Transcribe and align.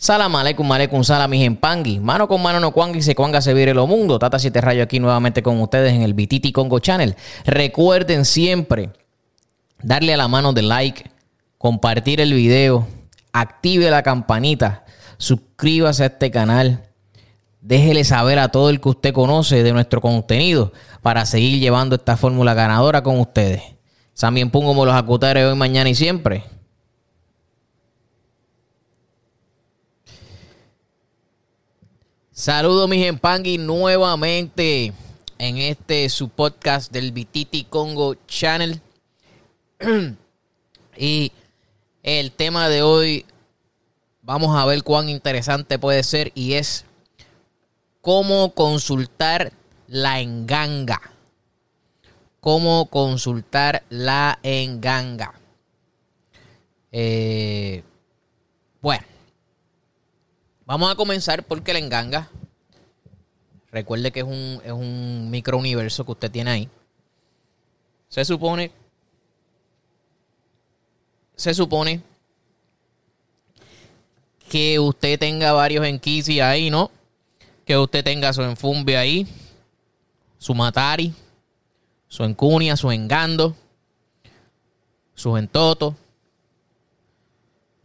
Salam 0.00 0.34
aleikum, 0.34 0.72
aleikum, 0.72 1.04
salam. 1.04 1.30
Mano 2.00 2.26
con 2.26 2.40
mano 2.40 2.58
no 2.58 2.72
cuanga 2.72 2.96
y 2.96 3.02
se 3.02 3.14
cuanga 3.14 3.42
se 3.42 3.52
vire 3.52 3.74
lo 3.74 3.86
mundo. 3.86 4.18
Tata 4.18 4.38
Siete 4.38 4.62
Rayo 4.62 4.82
aquí 4.82 4.98
nuevamente 4.98 5.42
con 5.42 5.60
ustedes 5.60 5.92
en 5.92 6.00
el 6.00 6.14
Bititi 6.14 6.52
Congo 6.52 6.78
Channel. 6.78 7.14
Recuerden 7.44 8.24
siempre 8.24 8.88
darle 9.82 10.14
a 10.14 10.16
la 10.16 10.26
mano 10.26 10.54
de 10.54 10.62
like, 10.62 11.04
compartir 11.58 12.22
el 12.22 12.32
video, 12.32 12.88
active 13.34 13.90
la 13.90 14.02
campanita, 14.02 14.86
suscríbase 15.18 16.04
a 16.04 16.06
este 16.06 16.30
canal. 16.30 16.88
Déjele 17.60 18.04
saber 18.04 18.38
a 18.38 18.48
todo 18.48 18.70
el 18.70 18.80
que 18.80 18.88
usted 18.88 19.12
conoce 19.12 19.62
de 19.62 19.74
nuestro 19.74 20.00
contenido 20.00 20.72
para 21.02 21.26
seguir 21.26 21.60
llevando 21.60 21.96
esta 21.96 22.16
fórmula 22.16 22.54
ganadora 22.54 23.02
con 23.02 23.20
ustedes. 23.20 23.60
También 24.18 24.50
pongo 24.50 24.86
los 24.86 24.94
acutares 24.94 25.44
hoy, 25.44 25.56
mañana 25.56 25.90
y 25.90 25.94
siempre. 25.94 26.44
Saludos 32.40 32.88
mis 32.88 33.04
empangui 33.04 33.58
nuevamente 33.58 34.94
en 35.36 35.58
este 35.58 36.08
su 36.08 36.30
podcast 36.30 36.90
del 36.90 37.12
Bititi 37.12 37.64
Congo 37.64 38.14
Channel. 38.26 38.80
y 40.96 41.32
el 42.02 42.32
tema 42.32 42.70
de 42.70 42.80
hoy 42.80 43.26
vamos 44.22 44.56
a 44.56 44.64
ver 44.64 44.82
cuán 44.84 45.10
interesante 45.10 45.78
puede 45.78 46.02
ser 46.02 46.32
y 46.34 46.54
es 46.54 46.86
cómo 48.00 48.54
consultar 48.54 49.52
la 49.86 50.20
enganga. 50.20 50.98
Cómo 52.40 52.86
consultar 52.86 53.82
la 53.90 54.38
enganga. 54.42 55.34
Eh, 56.90 57.82
bueno, 58.80 59.04
Vamos 60.70 60.88
a 60.88 60.94
comenzar 60.94 61.42
porque 61.42 61.72
la 61.72 61.80
enganga. 61.80 62.30
Recuerde 63.72 64.12
que 64.12 64.20
es 64.20 64.24
un, 64.24 64.62
es 64.64 64.70
un 64.70 65.28
microuniverso 65.28 66.04
que 66.04 66.12
usted 66.12 66.30
tiene 66.30 66.48
ahí. 66.48 66.68
Se 68.08 68.24
supone. 68.24 68.70
Se 71.34 71.54
supone 71.54 72.00
que 74.48 74.78
usted 74.78 75.18
tenga 75.18 75.52
varios 75.54 75.84
enquisi 75.84 76.38
ahí, 76.38 76.70
¿no? 76.70 76.92
Que 77.66 77.76
usted 77.76 78.04
tenga 78.04 78.32
su 78.32 78.42
enfumbe 78.42 78.96
ahí, 78.96 79.26
su 80.38 80.54
matari, 80.54 81.12
su 82.06 82.22
encunia, 82.22 82.76
su 82.76 82.92
engando, 82.92 83.56
su 85.16 85.36
entoto 85.36 85.96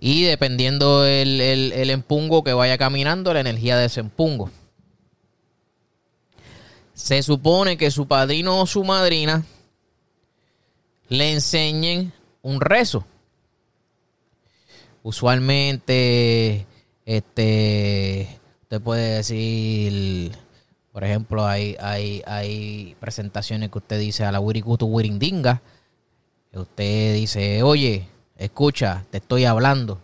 y 0.07 0.21
dependiendo 0.21 1.03
el, 1.03 1.41
el, 1.41 1.89
empungo 1.89 2.43
que 2.43 2.53
vaya 2.53 2.77
caminando, 2.77 3.33
la 3.33 3.39
energía 3.39 3.75
de 3.75 3.85
ese 3.85 4.01
empungo. 4.01 4.51
Se 6.93 7.23
supone 7.23 7.75
que 7.75 7.89
su 7.89 8.07
padrino 8.07 8.61
o 8.61 8.67
su 8.67 8.83
madrina 8.83 9.43
le 11.09 11.31
enseñen 11.31 12.13
un 12.43 12.61
rezo. 12.61 13.03
Usualmente, 15.01 16.67
este, 17.07 18.29
usted 18.61 18.81
puede 18.81 19.15
decir, 19.15 20.33
por 20.91 21.03
ejemplo, 21.03 21.47
hay, 21.47 21.77
hay, 21.79 22.21
hay 22.27 22.95
presentaciones 22.99 23.71
que 23.71 23.79
usted 23.79 23.97
dice 23.97 24.23
a 24.23 24.31
la 24.31 24.39
Wirikutu 24.39 24.85
Wirindinga. 24.85 25.63
Usted 26.53 27.15
dice, 27.15 27.63
oye, 27.63 28.07
escucha, 28.37 29.05
te 29.11 29.17
estoy 29.17 29.45
hablando. 29.45 29.99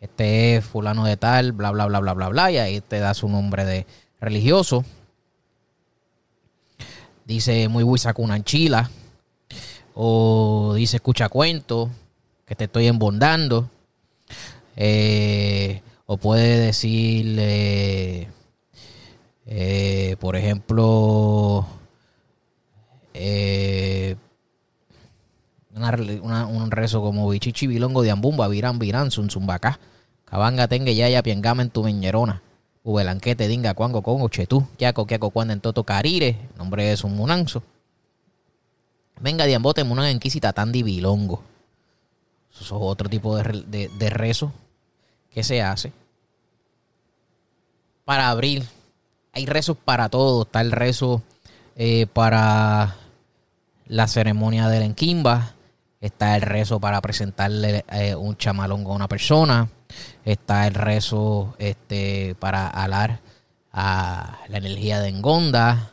Este 0.00 0.56
es 0.56 0.64
fulano 0.64 1.04
de 1.04 1.16
tal, 1.16 1.52
bla, 1.52 1.70
bla, 1.70 1.86
bla, 1.86 2.00
bla, 2.00 2.14
bla, 2.14 2.28
bla, 2.28 2.50
y 2.50 2.58
ahí 2.58 2.80
te 2.80 2.98
da 3.00 3.12
su 3.14 3.28
nombre 3.28 3.64
de 3.64 3.86
religioso. 4.20 4.84
Dice 7.26 7.68
muy 7.68 7.84
chila 8.42 8.90
O 9.94 10.72
dice 10.74 10.96
escucha 10.96 11.28
cuento, 11.28 11.90
que 12.46 12.54
te 12.54 12.64
estoy 12.64 12.86
embondando. 12.86 13.68
Eh, 14.76 15.82
o 16.06 16.16
puede 16.16 16.58
decir, 16.58 17.36
eh, 17.38 18.26
por 20.18 20.34
ejemplo, 20.36 21.66
un 25.98 26.70
rezo 26.70 27.00
como 27.00 27.28
bichichi 27.28 27.66
bilongo 27.66 28.02
de 28.02 28.10
ambumba, 28.10 28.48
virán, 28.48 28.78
virán, 28.78 29.10
sun 29.10 29.30
zumbacá. 29.30 29.80
Cabanga 30.24 30.68
tenga 30.68 30.92
ya 30.92 31.22
piengama 31.22 31.62
en 31.62 31.70
tu 31.70 31.82
meñerona. 31.82 32.42
Ubelanquete 32.84 33.48
dinga 33.48 33.74
cuango 33.74 34.02
con 34.02 34.28
chetú. 34.30 34.66
Yaco 34.78 35.06
quiaco 35.06 35.30
cuando 35.30 35.52
en 35.52 35.60
toto 35.60 35.84
carire. 35.84 36.36
Nombre 36.56 36.92
es 36.92 37.04
un 37.04 37.16
munanzo. 37.16 37.62
Venga 39.20 39.44
diambote 39.44 39.84
munan 39.84 40.06
en 40.06 40.20
quisita 40.20 40.52
tan 40.52 40.72
bilongo. 40.72 41.42
Eso 42.52 42.64
es 42.64 42.72
otro 42.72 43.08
tipo 43.08 43.36
de, 43.36 43.88
de, 43.88 44.10
rezo 44.10 44.52
que 45.30 45.42
se 45.42 45.62
hace. 45.62 45.92
Para 48.04 48.30
abrir. 48.30 48.64
Hay 49.32 49.46
rezos 49.46 49.76
para 49.76 50.08
todo. 50.08 50.42
Está 50.42 50.60
el 50.60 50.72
rezo 50.72 51.22
eh, 51.76 52.06
para 52.06 52.96
la 53.86 54.06
ceremonia 54.06 54.68
del 54.68 54.82
enquimba 54.82 55.54
Está 56.00 56.34
el 56.34 56.42
rezo 56.42 56.80
para 56.80 57.02
presentarle 57.02 57.84
eh, 57.92 58.14
un 58.14 58.34
chamalongo 58.36 58.92
a 58.92 58.96
una 58.96 59.08
persona. 59.08 59.68
Está 60.24 60.66
el 60.66 60.72
rezo 60.72 61.54
este, 61.58 62.34
para 62.36 62.68
alar 62.68 63.20
a 63.70 64.38
la 64.48 64.58
energía 64.58 65.00
de 65.00 65.08
Engonda. 65.08 65.92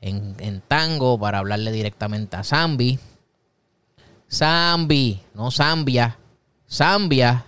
En, 0.00 0.62
tango, 0.68 1.18
para 1.18 1.38
hablarle 1.38 1.72
directamente 1.72 2.36
a 2.36 2.44
Zambi. 2.44 3.00
Zambi, 4.30 5.20
no 5.34 5.50
Zambia. 5.50 6.16
Zambia 6.70 7.44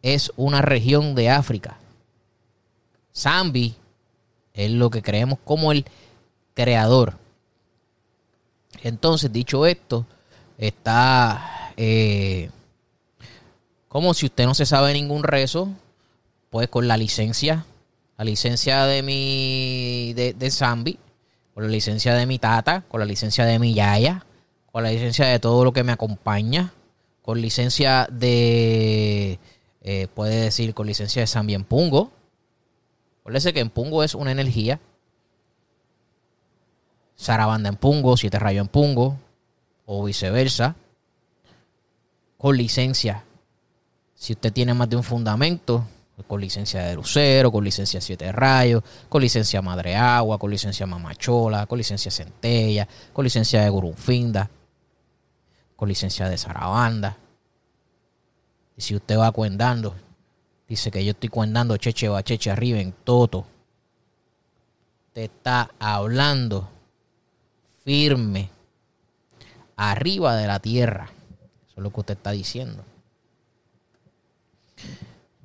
es 0.00 0.32
una 0.36 0.62
región 0.62 1.14
de 1.14 1.28
África. 1.28 1.76
Zambi 3.14 3.74
es 4.54 4.70
lo 4.70 4.88
que 4.88 5.02
creemos 5.02 5.38
como 5.44 5.72
el 5.72 5.84
creador. 6.54 7.18
Entonces, 8.82 9.30
dicho 9.30 9.66
esto, 9.66 10.06
está 10.58 11.72
eh, 11.76 12.50
como 13.88 14.12
si 14.12 14.26
usted 14.26 14.44
no 14.44 14.54
se 14.54 14.66
sabe 14.66 14.92
ningún 14.92 15.22
rezo, 15.22 15.70
pues 16.50 16.68
con 16.68 16.88
la 16.88 16.96
licencia, 16.96 17.64
la 18.18 18.24
licencia 18.24 18.84
de 18.84 19.02
mi, 19.02 20.12
de, 20.14 20.34
de 20.34 20.50
Zambi, 20.50 20.98
con 21.54 21.64
la 21.64 21.70
licencia 21.70 22.14
de 22.14 22.26
mi 22.26 22.38
tata, 22.38 22.84
con 22.88 23.00
la 23.00 23.06
licencia 23.06 23.46
de 23.46 23.58
mi 23.58 23.74
yaya, 23.74 24.26
con 24.70 24.82
la 24.82 24.90
licencia 24.90 25.26
de 25.26 25.38
todo 25.38 25.64
lo 25.64 25.72
que 25.72 25.84
me 25.84 25.92
acompaña, 25.92 26.72
con 27.22 27.40
licencia 27.40 28.06
de, 28.10 29.38
eh, 29.82 30.08
puede 30.14 30.36
decir, 30.42 30.74
con 30.74 30.86
licencia 30.86 31.22
de 31.22 31.26
Zambi 31.26 31.54
en 31.54 31.64
Pungo. 31.64 32.12
Acuérdese 33.20 33.52
que 33.52 33.60
en 33.60 33.70
Pungo 33.70 34.02
es 34.02 34.14
una 34.14 34.32
energía. 34.32 34.80
Sarabanda 37.16 37.68
en 37.68 37.76
Pungo, 37.76 38.16
Siete 38.16 38.38
Rayo 38.38 38.60
en 38.60 38.68
Pungo, 38.68 39.16
o 39.90 40.04
viceversa, 40.04 40.76
con 42.36 42.56
licencia. 42.56 43.24
Si 44.14 44.34
usted 44.34 44.52
tiene 44.52 44.74
más 44.74 44.90
de 44.90 44.96
un 44.96 45.02
fundamento, 45.02 45.82
con 46.26 46.40
licencia 46.40 46.82
de 46.84 46.94
Lucero, 46.94 47.50
con 47.50 47.64
licencia 47.64 47.98
Siete 47.98 48.30
Rayos, 48.30 48.82
con 49.08 49.22
licencia 49.22 49.62
Madre 49.62 49.96
Agua, 49.96 50.36
con 50.38 50.50
licencia 50.50 50.84
Mamachola, 50.86 51.64
con 51.66 51.78
licencia 51.78 52.10
Centella, 52.10 52.86
con 53.14 53.24
licencia 53.24 53.62
de 53.62 53.70
Gurunfinda, 53.70 54.50
con 55.74 55.88
licencia 55.88 56.28
de 56.28 56.36
Sarabanda. 56.36 57.16
Y 58.76 58.82
si 58.82 58.94
usted 58.94 59.18
va 59.18 59.32
cuendando, 59.32 59.94
dice 60.68 60.90
que 60.90 61.02
yo 61.02 61.12
estoy 61.12 61.30
cuendando 61.30 61.78
cheche 61.78 62.08
va 62.08 62.22
cheche 62.22 62.50
arriba 62.50 62.78
en 62.78 62.92
Toto. 62.92 63.46
Te 65.14 65.24
está 65.24 65.70
hablando 65.78 66.68
firme 67.84 68.57
arriba 69.78 70.36
de 70.36 70.46
la 70.46 70.58
tierra. 70.58 71.08
Eso 71.66 71.74
es 71.76 71.82
lo 71.82 71.90
que 71.90 72.00
usted 72.00 72.16
está 72.16 72.32
diciendo. 72.32 72.84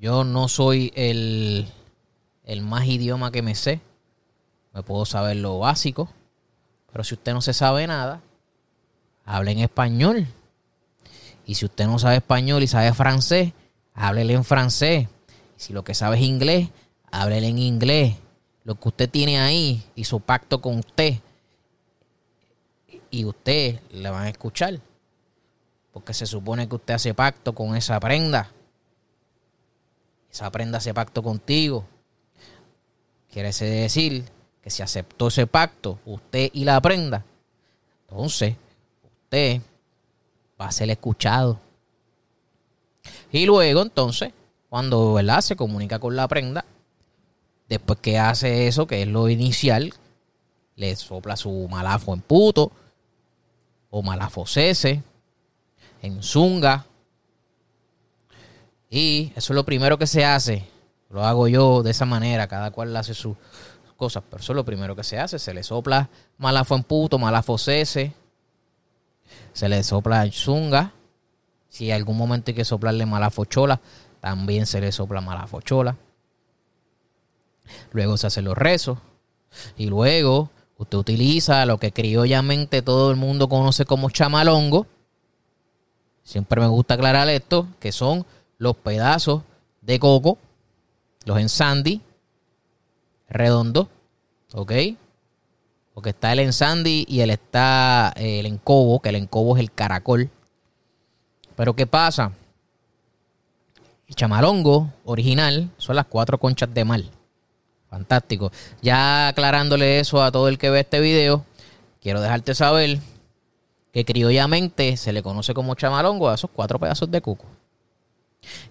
Yo 0.02 0.24
no 0.26 0.50
soy 0.50 0.92
el, 0.96 1.68
el 2.44 2.62
más 2.62 2.86
idioma 2.86 3.32
que 3.32 3.42
me 3.42 3.56
sé. 3.56 3.80
Me 4.74 4.82
puedo 4.82 5.06
saber 5.06 5.38
lo 5.38 5.60
básico. 5.60 6.10
Pero 6.92 7.04
si 7.04 7.14
usted 7.14 7.34
no 7.34 7.42
se 7.42 7.54
sabe 7.54 7.88
nada, 7.88 8.22
hable 9.24 9.52
en 9.52 9.60
español. 9.60 10.28
Y 11.46 11.56
si 11.56 11.66
usted 11.66 11.86
no 11.86 12.00
sabe 12.00 12.18
español 12.18 12.64
y 12.64 12.68
sabe 12.68 12.92
francés, 12.94 13.54
háblele 13.94 14.34
en 14.34 14.44
francés. 14.44 15.08
Y 15.58 15.62
si 15.62 15.74
lo 15.74 15.84
que 15.84 15.94
sabe 15.94 16.18
es 16.18 16.24
inglés, 16.24 16.70
háblele 17.12 17.48
en 17.48 17.60
inglés. 17.60 18.16
Lo 18.64 18.76
que 18.76 18.88
usted 18.90 19.10
tiene 19.10 19.40
ahí 19.40 19.84
y 19.94 20.06
su 20.06 20.22
pacto 20.22 20.60
con 20.60 20.80
usted 20.80 21.20
y 23.10 23.26
usted 23.26 23.80
le 23.92 24.10
van 24.10 24.24
a 24.24 24.30
escuchar. 24.30 24.80
Porque 25.92 26.14
se 26.14 26.26
supone 26.26 26.68
que 26.68 26.76
usted 26.76 26.96
hace 26.96 27.14
pacto 27.14 27.54
con 27.54 27.76
esa 27.76 28.00
prenda. 28.00 28.50
esa 30.32 30.52
prenda 30.52 30.80
ese 30.80 30.94
pacto 30.94 31.22
contigo. 31.22 31.86
Quiere 33.32 33.52
decir 33.52 34.26
que 34.62 34.70
si 34.70 34.82
aceptó 34.82 35.28
ese 35.28 35.46
pacto, 35.46 36.00
usted 36.06 36.50
y 36.54 36.66
la 36.66 36.80
prenda, 36.82 37.26
entonces 38.02 38.56
usted 39.04 39.62
va 40.60 40.68
a 40.68 40.72
ser 40.72 40.90
escuchado. 40.90 41.60
Y 43.32 43.46
luego, 43.46 43.82
entonces, 43.82 44.32
cuando 44.70 45.14
¿verdad? 45.14 45.42
se 45.42 45.56
comunica 45.56 46.00
con 46.00 46.16
la 46.16 46.28
prenda, 46.28 46.66
después 47.68 48.00
que 48.00 48.18
hace 48.18 48.68
eso, 48.68 48.88
que 48.88 49.02
es 49.02 49.08
lo 49.08 49.30
inicial, 49.30 49.94
le 50.76 50.96
sopla 50.96 51.36
su 51.36 51.68
malafo 51.70 52.14
en 52.14 52.22
puto 52.22 52.72
o 53.96 54.02
malafo 54.02 54.48
cese, 54.48 55.04
en 56.02 56.24
zunga. 56.24 56.88
Y 58.90 59.32
eso 59.36 59.54
es 59.54 59.56
lo 59.56 59.64
primero 59.64 60.00
que 60.00 60.08
se 60.08 60.26
hace. 60.26 60.68
Lo 61.12 61.24
hago 61.24 61.48
yo 61.48 61.84
de 61.84 61.92
esa 61.92 62.06
manera, 62.06 62.48
cada 62.48 62.72
cual 62.72 62.98
hace 62.98 63.14
sus 63.14 63.38
cosas, 63.96 64.24
pero 64.28 64.42
eso 64.42 64.54
es 64.54 64.56
lo 64.56 64.66
primero 64.66 64.96
que 64.96 65.04
se 65.04 65.20
hace. 65.20 65.38
Se 65.38 65.54
le 65.54 65.62
sopla 65.62 66.10
malafo 66.40 66.76
en 66.76 66.82
puto, 66.82 67.20
malafo 67.20 67.60
cese, 67.60 68.16
se 69.54 69.70
le 69.70 69.84
sopla 69.84 70.26
en 70.26 70.32
zunga. 70.32 70.92
Si 71.70 71.92
en 71.92 71.96
algún 71.96 72.18
momento 72.18 72.50
hay 72.50 72.56
que 72.56 72.66
soplarle 72.66 73.06
malafo 73.06 73.46
chola, 73.46 73.80
también 74.20 74.66
se 74.66 74.82
le 74.82 74.92
sopla 74.92 75.22
mala 75.22 75.46
fochola. 75.46 75.98
Luego 77.92 78.18
se 78.18 78.26
hacen 78.26 78.46
los 78.46 78.58
rezos. 78.58 78.98
Y 79.78 79.86
luego 79.86 80.50
usted 80.84 80.98
utiliza 80.98 81.66
lo 81.66 81.78
que 81.78 81.92
criollamente 81.92 82.82
todo 82.82 83.12
el 83.12 83.18
mundo 83.18 83.50
conoce 83.50 83.86
como 83.86 84.10
chamalongo. 84.10 84.88
Siempre 86.24 86.62
me 86.62 86.68
gusta 86.68 86.94
aclarar 86.94 87.28
esto, 87.28 87.68
que 87.80 87.92
son 87.92 88.26
los 88.58 88.76
pedazos 88.78 89.42
de 89.82 90.00
coco, 90.00 90.38
los 91.26 91.40
ensandi 91.40 92.02
redondos, 93.28 93.88
¿ok? 94.54 94.72
Porque 95.94 96.12
está 96.12 96.32
el 96.32 96.40
ensandi 96.40 97.06
y 97.08 97.22
el 97.22 97.32
está 97.32 98.14
el 98.16 98.46
encobo, 98.46 99.02
que 99.02 99.10
el 99.10 99.16
encobo 99.16 99.58
es 99.58 99.62
el 99.62 99.72
caracol. 99.72 100.30
Pero 101.56 101.76
¿qué 101.76 101.88
pasa? 101.88 102.32
chamalongo 104.16 104.94
original 105.06 105.72
son 105.78 105.96
las 105.96 106.06
cuatro 106.06 106.38
conchas 106.38 106.72
de 106.74 106.86
mal. 106.86 107.10
Fantástico. 107.94 108.52
Ya 108.82 109.28
aclarándole 109.28 110.00
eso 110.00 110.24
a 110.24 110.32
todo 110.32 110.48
el 110.48 110.58
que 110.58 110.72
ve 110.72 110.80
este 110.80 111.00
video, 111.00 111.46
quiero 112.02 112.22
dejarte 112.22 112.56
saber 112.56 112.98
que 113.92 114.04
criollamente 114.04 114.98
se 114.98 115.14
le 115.14 115.22
conoce 115.22 115.54
como 115.54 115.76
chamalongo 115.76 116.28
a 116.28 116.34
esos 116.34 116.50
cuatro 116.52 116.80
pedazos 116.80 117.12
de 117.12 117.22
cuco. 117.22 117.46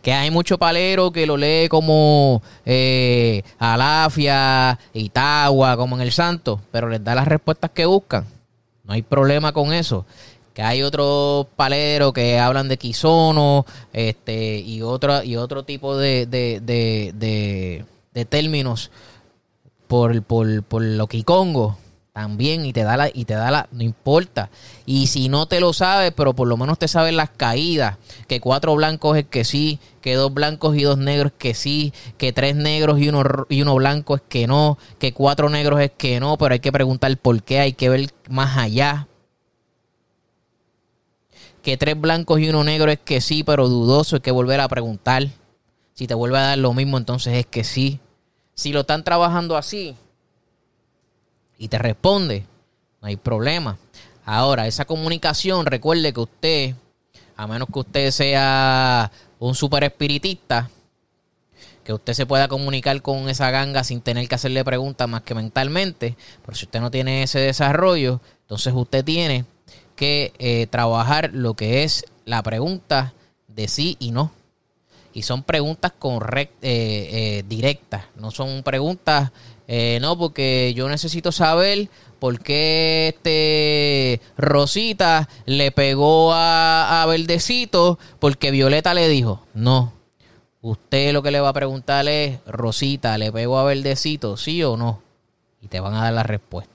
Que 0.02 0.12
hay 0.12 0.32
mucho 0.32 0.58
palero 0.58 1.12
que 1.12 1.24
lo 1.24 1.36
lee 1.36 1.68
como 1.68 2.42
eh, 2.66 3.44
Alafia, 3.60 4.76
Itagua, 4.92 5.76
como 5.76 5.94
en 5.94 6.02
el 6.02 6.10
Santo, 6.10 6.60
pero 6.72 6.88
les 6.88 7.04
da 7.04 7.14
las 7.14 7.28
respuestas 7.28 7.70
que 7.70 7.86
buscan. 7.86 8.26
No 8.82 8.92
hay 8.92 9.02
problema 9.02 9.52
con 9.52 9.72
eso 9.72 10.04
que 10.52 10.62
hay 10.62 10.82
otros 10.82 11.46
paleros 11.54 12.12
que 12.12 12.40
hablan 12.40 12.66
de 12.66 12.76
quisono 12.76 13.64
este, 13.92 14.58
y, 14.58 14.82
otro, 14.82 15.22
y 15.22 15.36
otro 15.36 15.62
tipo 15.62 15.96
de, 15.96 16.26
de, 16.26 16.60
de, 16.60 18.24
términos 18.26 18.90
por, 19.92 20.22
por, 20.22 20.62
por 20.62 20.80
lo 20.80 21.06
quicongo 21.06 21.76
también 22.14 22.64
y 22.64 22.72
te 22.72 22.82
da 22.82 22.96
la 22.96 23.10
y 23.12 23.26
te 23.26 23.34
da 23.34 23.50
la 23.50 23.68
no 23.72 23.82
importa 23.82 24.48
y 24.86 25.08
si 25.08 25.28
no 25.28 25.44
te 25.44 25.60
lo 25.60 25.74
sabes 25.74 26.14
pero 26.16 26.32
por 26.32 26.48
lo 26.48 26.56
menos 26.56 26.78
te 26.78 26.88
sabes 26.88 27.12
las 27.12 27.28
caídas 27.28 27.98
que 28.26 28.40
cuatro 28.40 28.74
blancos 28.74 29.18
es 29.18 29.26
que 29.26 29.44
sí 29.44 29.80
que 30.00 30.14
dos 30.14 30.32
blancos 30.32 30.78
y 30.78 30.82
dos 30.84 30.96
negros 30.96 31.32
es 31.32 31.38
que 31.38 31.52
sí 31.52 31.92
que 32.16 32.32
tres 32.32 32.56
negros 32.56 33.00
y 33.00 33.10
uno 33.10 33.22
y 33.50 33.60
uno 33.60 33.74
blanco 33.74 34.16
es 34.16 34.22
que 34.26 34.46
no 34.46 34.78
que 34.98 35.12
cuatro 35.12 35.50
negros 35.50 35.78
es 35.82 35.90
que 35.90 36.20
no 36.20 36.38
pero 36.38 36.54
hay 36.54 36.60
que 36.60 36.72
preguntar 36.72 37.14
por 37.18 37.42
qué 37.42 37.60
hay 37.60 37.74
que 37.74 37.90
ver 37.90 38.14
más 38.30 38.56
allá 38.56 39.08
que 41.62 41.76
tres 41.76 42.00
blancos 42.00 42.40
y 42.40 42.48
uno 42.48 42.64
negro 42.64 42.90
es 42.90 42.98
que 42.98 43.20
sí, 43.20 43.44
pero 43.44 43.68
dudoso, 43.68 44.16
hay 44.16 44.22
que 44.22 44.32
volver 44.32 44.58
a 44.58 44.66
preguntar. 44.66 45.28
Si 45.94 46.08
te 46.08 46.14
vuelve 46.14 46.38
a 46.38 46.42
dar 46.42 46.58
lo 46.58 46.74
mismo, 46.74 46.98
entonces 46.98 47.34
es 47.34 47.46
que 47.46 47.62
sí. 47.62 48.00
Si 48.62 48.72
lo 48.72 48.82
están 48.82 49.02
trabajando 49.02 49.56
así 49.56 49.96
y 51.58 51.66
te 51.66 51.78
responde, 51.78 52.46
no 53.00 53.08
hay 53.08 53.16
problema. 53.16 53.76
Ahora, 54.24 54.68
esa 54.68 54.84
comunicación, 54.84 55.66
recuerde 55.66 56.12
que 56.12 56.20
usted, 56.20 56.74
a 57.36 57.48
menos 57.48 57.66
que 57.72 57.80
usted 57.80 58.10
sea 58.12 59.10
un 59.40 59.56
super 59.56 59.82
espiritista, 59.82 60.70
que 61.82 61.92
usted 61.92 62.12
se 62.12 62.24
pueda 62.24 62.46
comunicar 62.46 63.02
con 63.02 63.28
esa 63.28 63.50
ganga 63.50 63.82
sin 63.82 64.00
tener 64.00 64.28
que 64.28 64.36
hacerle 64.36 64.62
preguntas 64.62 65.08
más 65.08 65.22
que 65.22 65.34
mentalmente, 65.34 66.16
pero 66.46 66.56
si 66.56 66.66
usted 66.66 66.80
no 66.80 66.92
tiene 66.92 67.24
ese 67.24 67.40
desarrollo, 67.40 68.20
entonces 68.42 68.72
usted 68.76 69.04
tiene 69.04 69.44
que 69.96 70.32
eh, 70.38 70.68
trabajar 70.68 71.30
lo 71.32 71.54
que 71.54 71.82
es 71.82 72.04
la 72.26 72.44
pregunta 72.44 73.12
de 73.48 73.66
sí 73.66 73.96
y 73.98 74.12
no. 74.12 74.30
Y 75.12 75.22
son 75.22 75.42
preguntas 75.42 75.92
eh, 76.02 76.48
eh, 76.62 77.44
directas, 77.46 78.04
no 78.16 78.30
son 78.30 78.62
preguntas, 78.62 79.30
no, 80.00 80.18
porque 80.18 80.74
yo 80.74 80.88
necesito 80.88 81.32
saber 81.32 81.88
por 82.18 82.40
qué 82.40 83.14
este 83.14 84.20
Rosita 84.36 85.28
le 85.46 85.70
pegó 85.72 86.34
a, 86.34 87.02
a 87.02 87.06
Verdecito 87.06 87.98
porque 88.18 88.50
Violeta 88.50 88.92
le 88.92 89.08
dijo, 89.08 89.46
no. 89.54 89.94
Usted 90.60 91.12
lo 91.12 91.22
que 91.22 91.30
le 91.30 91.40
va 91.40 91.48
a 91.48 91.54
preguntar 91.54 92.06
es, 92.06 92.38
Rosita, 92.46 93.18
¿le 93.18 93.32
pegó 93.32 93.58
a 93.58 93.64
Verdecito, 93.64 94.36
sí 94.36 94.62
o 94.62 94.76
no? 94.76 95.02
Y 95.60 95.68
te 95.68 95.80
van 95.80 95.94
a 95.94 96.02
dar 96.02 96.12
la 96.12 96.22
respuesta 96.22 96.72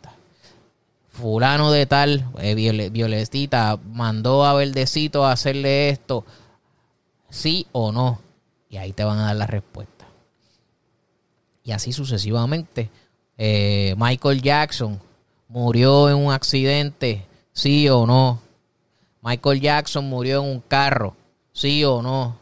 fulano 1.18 1.72
de 1.72 1.86
tal, 1.88 2.26
eh, 2.40 2.54
Violetita, 2.56 3.80
mandó 3.92 4.46
a 4.46 4.54
Verdecito 4.54 5.26
a 5.26 5.32
hacerle 5.32 5.90
esto, 5.90 6.24
sí 7.30 7.66
o 7.72 7.92
no. 7.92 8.20
Y 8.78 8.80
ahí 8.80 8.94
te 8.94 9.04
van 9.04 9.18
a 9.18 9.26
dar 9.26 9.36
la 9.36 9.48
respuesta. 9.48 10.06
Y 11.64 11.72
así 11.72 11.92
sucesivamente. 11.92 12.92
Eh, 13.36 13.96
Michael 13.98 14.40
Jackson 14.40 15.00
murió 15.48 16.12
en 16.12 16.18
un 16.18 16.32
accidente, 16.32 17.26
sí 17.54 17.90
o 17.90 18.06
no. 18.06 18.40
Michael 19.24 19.62
Jackson 19.62 20.08
murió 20.08 20.44
en 20.44 20.52
un 20.52 20.60
carro, 20.60 21.16
sí 21.54 21.84
o 21.86 22.04
no. 22.04 22.38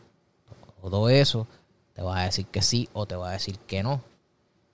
Todo 0.82 1.08
eso 1.08 1.48
te 1.94 2.02
va 2.02 2.20
a 2.20 2.26
decir 2.26 2.48
que 2.48 2.62
sí 2.62 2.90
o 2.92 3.06
te 3.06 3.16
va 3.16 3.30
a 3.30 3.34
decir 3.34 3.58
que 3.60 3.82
no. 3.82 4.02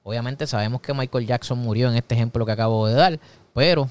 Obviamente 0.01 0.47
sabemos 0.47 0.81
que 0.81 0.95
Michael 0.95 1.27
Jackson 1.27 1.59
murió 1.59 1.91
en 1.91 1.95
este 1.95 2.15
ejemplo 2.15 2.43
que 2.43 2.53
acabo 2.53 2.87
de 2.87 2.95
dar, 2.95 3.19
pero 3.53 3.87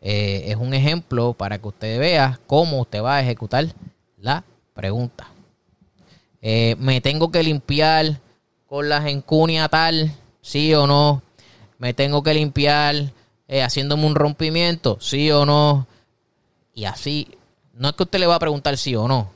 eh, 0.00 0.44
es 0.46 0.56
un 0.56 0.72
ejemplo 0.72 1.32
para 1.32 1.58
que 1.58 1.66
usted 1.66 1.98
vea 1.98 2.38
cómo 2.46 2.80
usted 2.80 3.02
va 3.02 3.16
a 3.16 3.22
ejecutar 3.22 3.66
la 4.18 4.44
pregunta. 4.72 5.32
Eh, 6.40 6.76
¿Me 6.78 7.00
tengo 7.00 7.30
que 7.30 7.42
limpiar 7.42 8.20
con 8.66 8.88
la 8.88 9.08
encunia 9.08 9.68
tal? 9.68 10.12
¿Sí 10.40 10.74
o 10.74 10.86
no? 10.86 11.22
¿Me 11.78 11.94
tengo 11.94 12.22
que 12.22 12.34
limpiar 12.34 13.12
eh, 13.48 13.62
haciéndome 13.62 14.06
un 14.06 14.14
rompimiento? 14.14 14.98
¿Sí 15.00 15.30
o 15.30 15.44
no? 15.44 15.86
Y 16.74 16.84
así, 16.84 17.28
no 17.74 17.88
es 17.88 17.94
que 17.94 18.04
usted 18.04 18.20
le 18.20 18.26
va 18.26 18.36
a 18.36 18.40
preguntar 18.40 18.76
sí 18.76 18.94
o 18.94 19.08
no. 19.08 19.30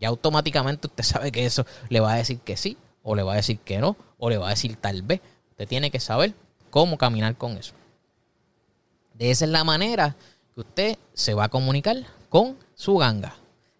Ya 0.00 0.08
automáticamente 0.08 0.86
usted 0.86 1.04
sabe 1.04 1.32
que 1.32 1.44
eso 1.44 1.66
le 1.88 2.00
va 2.00 2.12
a 2.12 2.16
decir 2.16 2.38
que 2.40 2.56
sí, 2.56 2.76
o 3.02 3.14
le 3.14 3.22
va 3.22 3.34
a 3.34 3.36
decir 3.36 3.58
que 3.58 3.78
no, 3.78 3.96
o 4.18 4.30
le 4.30 4.38
va 4.38 4.48
a 4.48 4.50
decir 4.50 4.76
tal 4.76 5.02
vez. 5.02 5.20
Usted 5.50 5.68
tiene 5.68 5.90
que 5.90 6.00
saber 6.00 6.34
cómo 6.70 6.96
caminar 6.96 7.36
con 7.36 7.58
eso. 7.58 7.74
De 9.14 9.30
esa 9.30 9.44
es 9.44 9.50
la 9.50 9.64
manera 9.64 10.14
que 10.54 10.60
usted 10.60 10.98
se 11.12 11.34
va 11.34 11.44
a 11.44 11.48
comunicar 11.48 11.96
con 12.28 12.56
su 12.74 12.96
ganga. 12.96 13.34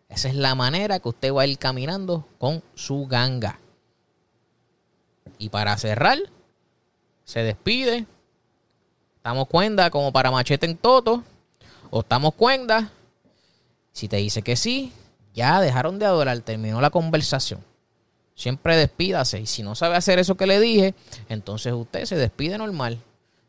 Esa 0.08 0.28
es 0.28 0.34
la 0.34 0.54
manera 0.54 1.00
que 1.00 1.08
usted 1.08 1.32
va 1.32 1.42
a 1.42 1.46
ir 1.46 1.58
caminando 1.58 2.26
con 2.38 2.62
su 2.74 3.06
ganga. 3.06 3.58
Y 5.38 5.50
para 5.50 5.76
cerrar, 5.76 6.18
se 7.24 7.40
despide. 7.40 8.06
Estamos 9.16 9.46
cuenta 9.48 9.90
como 9.90 10.12
para 10.12 10.30
machete 10.30 10.66
en 10.66 10.76
toto. 10.76 11.22
O 11.90 12.00
estamos 12.00 12.34
cuenta. 12.34 12.90
Si 13.92 14.08
te 14.08 14.16
dice 14.16 14.42
que 14.42 14.56
sí, 14.56 14.92
ya 15.34 15.60
dejaron 15.60 15.98
de 15.98 16.06
adorar. 16.06 16.40
Terminó 16.40 16.80
la 16.80 16.90
conversación. 16.90 17.62
Siempre 18.34 18.76
despídase. 18.76 19.40
Y 19.40 19.46
si 19.46 19.62
no 19.62 19.74
sabe 19.74 19.96
hacer 19.96 20.18
eso 20.18 20.36
que 20.36 20.46
le 20.46 20.58
dije, 20.58 20.94
entonces 21.28 21.72
usted 21.72 22.06
se 22.06 22.16
despide 22.16 22.56
normal. 22.56 22.98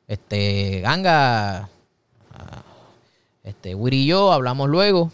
Este, 0.08 0.82
ganga, 0.82 1.70
este, 3.44 3.76
Wiri 3.76 4.04
y 4.04 4.08
yo 4.08 4.32
hablamos 4.32 4.68
luego. 4.68 5.12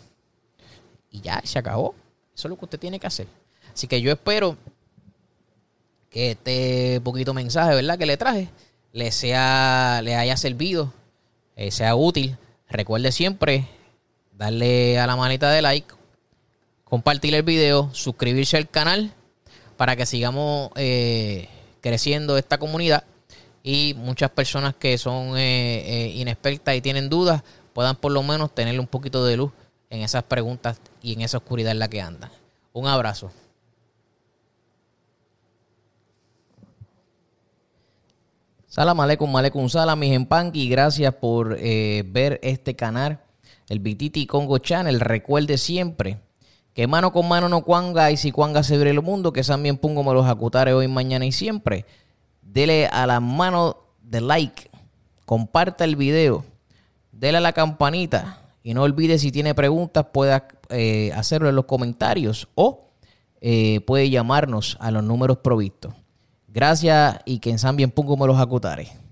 Y 1.16 1.22
ya, 1.22 1.42
se 1.46 1.60
acabó. 1.60 1.96
Eso 2.36 2.48
es 2.48 2.50
lo 2.50 2.58
que 2.58 2.66
usted 2.66 2.80
tiene 2.80 3.00
que 3.00 3.08
hacer. 3.08 3.26
Así 3.74 3.88
que 3.88 4.02
yo 4.02 4.12
espero 4.12 4.58
que 6.10 6.32
este 6.32 7.00
poquito 7.02 7.34
mensaje, 7.34 7.74
¿verdad? 7.74 7.98
Que 7.98 8.06
le 8.06 8.18
traje, 8.18 8.50
le 8.92 9.14
sea, 9.14 10.02
le 10.04 10.16
haya 10.16 10.36
servido, 10.36 10.92
eh, 11.56 11.72
sea 11.72 11.96
útil. 11.96 12.38
Recuerde 12.68 13.14
siempre 13.14 13.66
darle 14.34 15.00
a 15.00 15.08
la 15.08 15.16
manita 15.16 15.50
de 15.52 15.62
like, 15.62 15.88
compartir 16.84 17.34
el 17.34 17.44
video, 17.44 17.90
suscribirse 17.94 18.58
al 18.58 18.70
canal 18.70 19.14
para 19.78 19.96
que 19.96 20.06
sigamos 20.06 20.72
eh, 20.76 21.48
creciendo 21.80 22.38
esta 22.38 22.58
comunidad 22.58 23.06
y 23.64 23.94
muchas 23.94 24.32
personas 24.32 24.76
que 24.76 24.98
son 24.98 25.38
eh, 25.38 26.12
inexpertas 26.16 26.76
y 26.76 26.82
tienen 26.82 27.08
dudas 27.08 27.42
puedan 27.72 27.96
por 27.96 28.12
lo 28.12 28.22
menos 28.22 28.54
tener 28.54 28.78
un 28.80 28.88
poquito 28.88 29.24
de 29.24 29.38
luz 29.38 29.52
en 29.96 30.02
esas 30.02 30.24
preguntas 30.24 30.80
y 31.02 31.14
en 31.14 31.22
esa 31.22 31.38
oscuridad 31.38 31.72
en 31.72 31.80
la 31.80 31.90
que 31.90 32.02
andan. 32.02 32.30
Un 32.74 32.88
abrazo. 32.88 33.32
Salam 38.68 39.00
aleikum, 39.00 39.34
aleikum 39.36 39.70
salam, 39.70 39.98
mis 39.98 40.20
y 40.54 40.70
Gracias 40.70 41.14
por 41.14 41.56
eh, 41.60 42.04
ver 42.06 42.40
este 42.44 42.76
canal, 42.76 43.22
el 43.70 43.80
Bititi 43.80 44.28
Congo 44.28 44.58
Channel. 44.58 45.00
Recuerde 45.00 45.58
siempre 45.58 46.20
que 46.74 46.86
mano 46.86 47.14
con 47.14 47.26
mano 47.30 47.48
no 47.48 47.64
cuanga 47.64 48.12
y 48.12 48.18
si 48.18 48.34
cuanga 48.34 48.62
se 48.62 48.76
abre 48.76 48.90
el 48.90 49.02
mundo, 49.02 49.32
que 49.32 49.44
también 49.44 49.78
pongo 49.78 50.04
me 50.04 50.14
los 50.14 50.28
acutare 50.28 50.74
hoy, 50.74 50.90
mañana 50.90 51.26
y 51.26 51.32
siempre. 51.32 51.86
Dele 52.42 52.88
a 52.88 53.08
la 53.08 53.22
mano 53.22 53.78
de 54.02 54.20
like, 54.20 54.70
comparta 55.26 55.86
el 55.86 55.96
video, 55.96 56.44
dele 57.14 57.38
a 57.38 57.42
la 57.42 57.54
campanita 57.54 58.45
y 58.66 58.74
no 58.74 58.82
olvide 58.82 59.20
si 59.20 59.32
tiene 59.32 59.54
preguntas 59.54 60.08
pueda 60.12 60.48
eh, 60.70 61.12
hacerlo 61.14 61.50
en 61.50 61.56
los 61.56 61.66
comentarios 61.66 62.48
o 62.56 62.90
eh, 63.40 63.82
puede 63.82 64.10
llamarnos 64.10 64.76
a 64.80 64.90
los 64.90 65.04
números 65.04 65.38
provistos. 65.38 65.94
Gracias 66.48 67.20
y 67.26 67.38
que 67.38 67.52
en 67.52 67.60
San 67.60 67.76
bien 67.76 67.92
pongo 67.92 68.26
los 68.26 68.40
acutare. 68.40 69.05